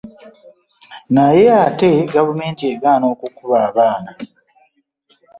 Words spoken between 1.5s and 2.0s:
ate